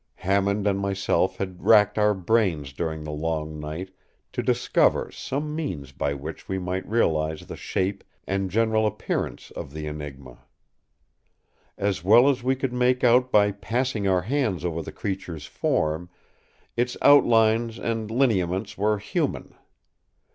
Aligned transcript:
Hammond 0.15 0.65
and 0.65 0.79
myself 0.79 1.37
had 1.37 1.61
racked 1.63 1.99
our 1.99 2.15
brains 2.15 2.73
during 2.73 3.03
the 3.03 3.11
long 3.11 3.59
night 3.59 3.91
to 4.33 4.41
discover 4.41 5.11
some 5.11 5.55
means 5.55 5.91
by 5.91 6.11
which 6.11 6.49
we 6.49 6.57
might 6.57 6.87
realize 6.89 7.41
the 7.45 7.55
shape 7.55 8.03
and 8.25 8.49
general 8.49 8.87
appearance 8.87 9.51
of 9.51 9.71
the 9.71 9.85
Enigma. 9.85 10.39
As 11.77 12.03
well 12.03 12.27
as 12.29 12.41
we 12.41 12.55
could 12.55 12.73
make 12.73 13.03
out 13.03 13.31
by 13.31 13.51
passing 13.51 14.07
our 14.07 14.23
hands 14.23 14.65
over 14.65 14.81
the 14.81 14.91
creature’s 14.91 15.45
form, 15.45 16.09
its 16.75 16.97
outlines 17.03 17.77
and 17.77 18.09
lineaments 18.09 18.75
were 18.79 18.97
human. 18.97 19.53